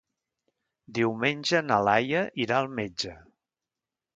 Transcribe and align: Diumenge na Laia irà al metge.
Diumenge 0.99 1.61
na 1.67 1.77
Laia 1.89 2.25
irà 2.47 2.59
al 2.63 2.71
metge. 2.81 3.17